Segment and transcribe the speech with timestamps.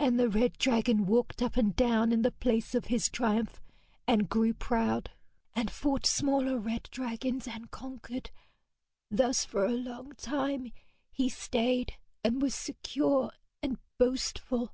[0.00, 3.60] And the red dragon walked up and down in the place of his triumph,
[4.04, 5.12] and grew proud,
[5.54, 8.32] and fought smaller red dragons and conquered.
[9.12, 10.72] Thus for a long time
[11.12, 11.92] he stayed,
[12.24, 13.30] and was secure
[13.62, 14.72] and boastful.